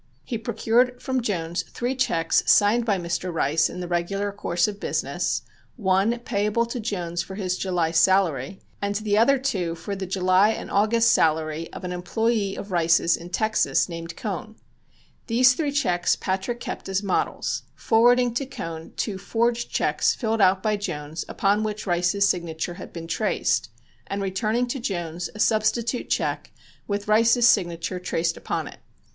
He 0.23 0.39
procured 0.39 0.99
from 0.99 1.21
Jones 1.21 1.61
three 1.61 1.93
checks 1.95 2.41
signed 2.51 2.85
by 2.85 2.97
Mr. 2.97 3.31
Rice 3.31 3.69
in 3.69 3.81
the 3.81 3.87
regular 3.87 4.31
course 4.31 4.67
of 4.67 4.79
business, 4.79 5.43
one 5.75 6.17
payable 6.21 6.65
to 6.65 6.79
Jones 6.79 7.21
for 7.21 7.35
his 7.35 7.55
July 7.55 7.91
salary 7.91 8.61
and 8.81 8.95
the 8.95 9.15
other 9.15 9.37
two 9.37 9.75
for 9.75 9.95
the 9.95 10.07
July 10.07 10.49
and 10.53 10.71
August 10.71 11.11
salary 11.11 11.71
of 11.71 11.83
an 11.83 11.91
employee 11.91 12.55
of 12.55 12.71
Rice's 12.71 13.15
in 13.15 13.29
Texas 13.29 13.87
named 13.87 14.17
Cohn. 14.17 14.55
These 15.27 15.53
three 15.53 15.71
checks 15.71 16.15
Patrick 16.15 16.59
kept 16.59 16.89
as 16.89 17.03
models, 17.03 17.61
forwarding 17.75 18.33
to 18.33 18.45
Cohn 18.47 18.93
two 18.97 19.19
forged 19.19 19.69
checks 19.69 20.15
filled 20.15 20.41
out 20.41 20.63
by 20.63 20.77
Jones 20.77 21.25
upon 21.29 21.61
which 21.61 21.85
Rice's 21.85 22.27
signature 22.27 22.73
had 22.73 22.91
been 22.91 23.05
traced, 23.07 23.69
and 24.07 24.19
returning 24.19 24.65
to 24.69 24.79
Jones 24.79 25.29
a 25.35 25.39
substitute 25.39 26.09
check 26.09 26.51
with 26.87 27.07
Rice's 27.07 27.47
signature 27.47 27.99
traced 27.99 28.35
upon 28.35 28.67
it. 28.67 28.79